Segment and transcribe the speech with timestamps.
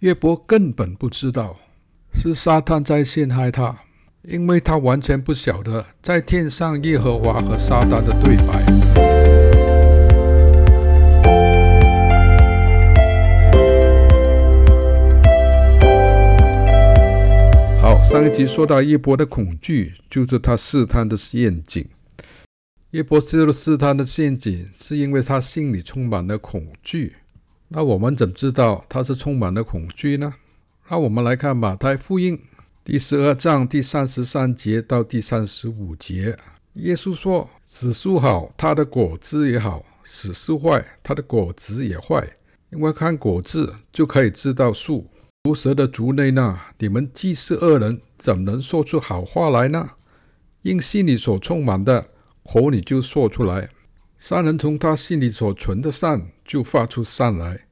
[0.00, 1.56] 约伯根本不知道
[2.12, 3.78] 是撒旦在陷害他，
[4.24, 8.62] 因为他完全不晓得在天上耶和华和撒旦的对白。
[17.80, 21.88] 好，上一集说到约伯的恐惧，就是他试探的陷阱。
[22.90, 27.16] 约伯陷入试探的陷阱，是因为他心里充满了恐惧。
[27.68, 30.34] 那我们怎么知道他是充满了恐惧呢？
[30.88, 32.38] 那我们来看马太福音
[32.84, 36.38] 第十二章第三十三节到第三十五节。
[36.74, 42.36] 耶稣说：“子树好，它的果子也好；死树坏，它的果子也坏。
[42.70, 45.08] 因为看果子就可以知道树。
[45.42, 46.60] 毒蛇的族内呢？
[46.78, 49.90] 你们既是恶人，怎能说出好话来呢？
[50.62, 52.10] 因心里所充满的，
[52.44, 53.70] 口里就说出来。
[54.16, 57.66] 善人从他心里所存的善。”就发出善来，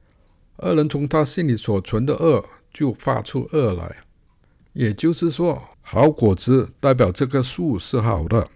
[0.57, 2.43] 恶人从他心里所存的恶
[2.73, 3.97] 就发出恶来。
[4.73, 8.49] 也就是说，好果子代表这个树是好的，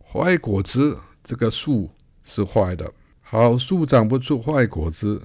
[0.00, 1.90] 坏果子这个树
[2.22, 2.92] 是坏的。
[3.20, 5.22] 好树长不出坏果子，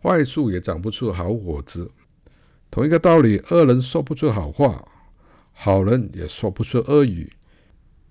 [0.00, 1.90] 坏树也长不出好果子。
[2.70, 4.88] 同一个道理，恶人说不出好话，
[5.52, 7.32] 好人也说不出恶语，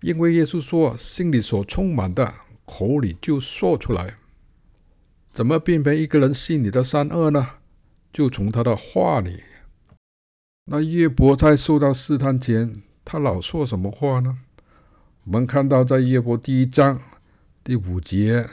[0.02, 2.34] 因为耶稣说：“心里所充满的，
[2.66, 4.18] 口里就说出来。”
[5.34, 7.48] 怎么辨别一个人心里的善恶呢？
[8.12, 9.42] 就从他的话里。
[10.66, 14.38] 那约伯在受到试探前，他老说什么话呢？
[15.24, 17.02] 我们看到在约伯第一章
[17.64, 18.48] 第五节，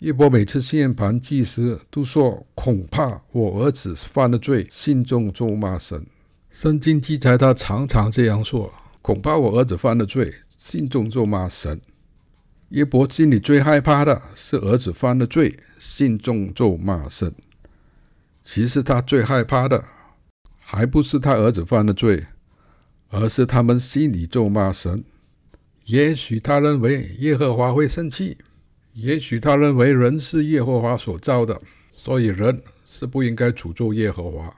[0.00, 6.04] 约伯每次献盘祭时都说：“恐怕我儿子犯了罪，心中咒骂神。”
[6.50, 11.80] 圣经记载他常常这样说：“恐怕我儿子犯了罪，心中咒骂神。”
[12.70, 15.56] 约伯心里最害怕的是儿子犯了罪，
[15.96, 17.34] 心中咒骂神。
[18.42, 19.82] 其实他最害怕的，
[20.58, 22.26] 还不是他儿子犯了罪，
[23.08, 25.02] 而是他们心里咒骂神。
[25.86, 28.36] 也许他认为耶和华会生气，
[28.92, 31.62] 也许他认为人是耶和华所造的，
[31.94, 34.54] 所以人是不应该诅咒耶和华。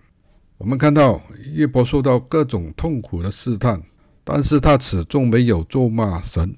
[0.56, 1.22] 我们看到
[1.52, 3.80] 约伯受到各种痛苦的试探，
[4.24, 6.56] 但是他始终没有咒骂神。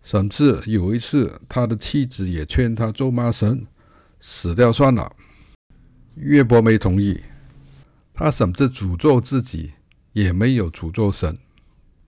[0.00, 3.66] 甚至有一次，他的妻子也劝他咒骂神，
[4.22, 5.12] 死掉算了。
[6.14, 7.20] 岳伯没同意，
[8.14, 9.72] 他甚至诅咒自己，
[10.12, 11.36] 也没有诅咒神。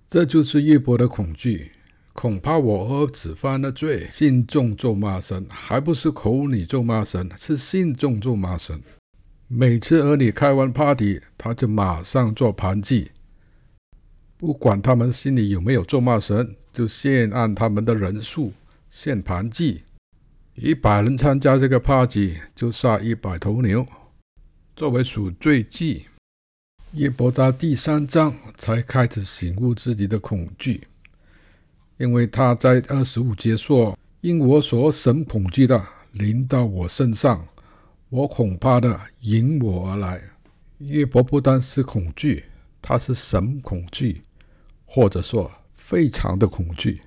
[0.08, 1.72] 这就是岳伯的恐惧，
[2.12, 8.80] 恐怕我儿子犯了罪，信众咒骂神，还不是口里咒骂神，是信众咒骂神。
[9.48, 13.10] 每次儿女开完 party，他就马上做盘祭，
[14.36, 16.54] 不管他们心里有没有咒骂神。
[16.72, 18.52] 就先按他们的人数
[18.90, 19.82] 献盘祭，
[20.56, 23.84] 一百人参加这个 party，就杀一百头牛
[24.76, 26.06] 作为赎罪祭。
[26.92, 30.86] 耶伯到第三章才开始醒悟自己的恐惧，
[31.96, 37.44] 因为他在二十五节说：“因我所神恐惧的临到我身上，
[38.08, 40.22] 我恐怕的迎我而来。”
[40.78, 42.44] 耶伯不单是恐惧，
[42.80, 44.22] 他是神恐惧，
[44.86, 45.50] 或者说。
[45.72, 47.02] 非常的恐惧，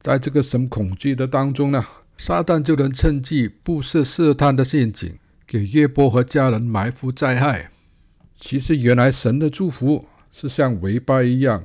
[0.00, 1.84] 在这个神恐惧的当中呢，
[2.16, 7.70] 撒旦就能趁机布设试探的陷阱，给约伯和家人埋伏灾害。
[8.34, 11.64] 其实原来神的祝福是像围巴一样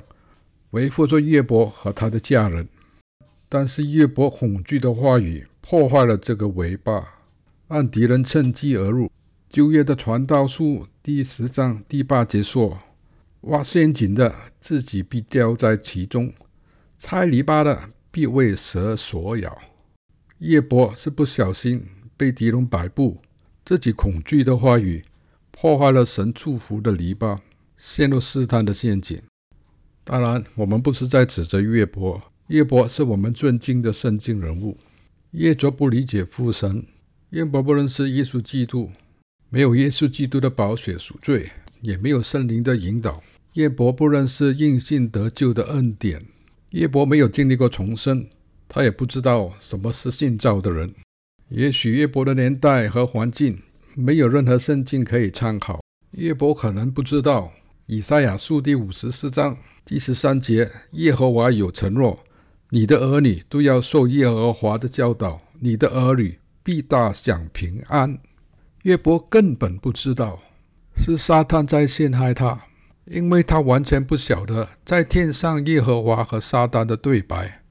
[0.70, 2.68] 围覆着约伯和他的家人，
[3.48, 7.14] 但是约伯恐惧的话语破坏了这个围巴，
[7.68, 9.10] 让敌人趁机而入。
[9.50, 12.78] 旧约的传道书第十章第八节说。
[13.46, 16.28] 挖陷阱的，自己必掉在其中；
[16.96, 19.58] 拆篱笆的，必为蛇所咬。
[20.44, 21.86] 叶伯是不小心
[22.16, 23.18] 被敌人摆布，
[23.64, 25.04] 自己恐惧的话语
[25.52, 27.38] 破坏了神祝福的篱笆，
[27.76, 29.22] 陷入试探的陷阱。
[30.02, 34.78] 当然，我们不是在指责约伯，叶伯是我们尊敬的圣经人物。
[35.30, 36.84] 叶卓不理解父神，
[37.30, 38.90] 约伯不认识耶稣基督，
[39.48, 43.22] 没有耶稣基督的宝血赎罪，也没有圣灵的引导。
[43.52, 46.26] 叶伯不认识应信得救的恩典，
[46.70, 48.26] 叶伯没有经历过重生，
[48.74, 50.94] 他也不知道什么是信造的人。
[51.50, 53.60] 也许约伯的年代和环境
[53.94, 55.82] 没有任何圣经可以参考，
[56.12, 57.52] 约伯可能不知道
[57.84, 62.20] 以赛亚书第五十四章第十三节，耶和华有承诺，
[62.70, 68.18] 你的儿女都要受耶和华的教导，你的儿女必大享平安。
[68.84, 70.42] 约伯根本不知道
[70.96, 72.62] 是撒旦在陷害他。
[73.06, 77.61] 因为他完全不晓得在天上耶和华和撒旦的对白，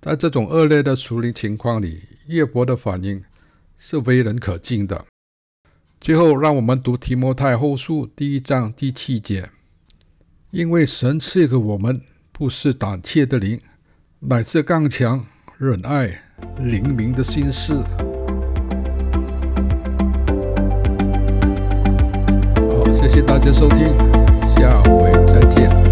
[0.00, 3.22] 在这种恶劣的处理情况里，约伯的反应
[3.76, 5.04] 是为人可敬的。
[6.00, 9.50] 最后，让我们读提摩太后书第一章第七节：
[10.52, 12.00] 因为神赐给我们
[12.32, 13.60] 不是胆怯的灵，
[14.20, 15.26] 乃是刚强、
[15.58, 16.22] 忍爱、
[16.58, 17.82] 灵敏的心思。
[22.56, 23.94] 好，谢谢大家收听，
[24.48, 25.89] 下回再见。